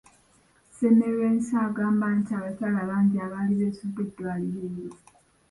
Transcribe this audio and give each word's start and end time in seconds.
Semmelwesi 0.75 1.53
agamba 1.65 2.05
nti 2.17 2.31
abakyala 2.37 2.81
bangi 2.89 3.17
abaali 3.25 3.53
beesudde 3.59 4.01
eddwaliro 4.05 4.59
eryo. 4.67 4.91